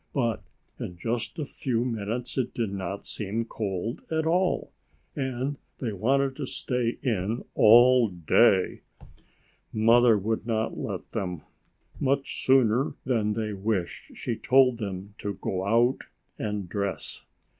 [0.15, 0.41] But
[0.79, 4.71] in just a few minutes it did not seem cold at all,
[5.15, 8.81] and they wanted to stay in all day.
[9.71, 11.43] Mother would not let them.
[11.99, 16.05] Much sooner than they wished, she told them to go out
[16.39, 17.23] and dress.